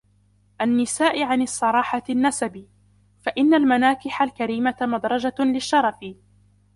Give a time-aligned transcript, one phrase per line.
[0.61, 2.65] النِّسَاءِ عَنْ صَرَاحَةِ النَّسَبِ،
[3.23, 6.05] فَإِنَّ الْمَنَاكِحَ الْكَرِيمَةَ مَدْرَجَةٌ لِلشَّرَفِ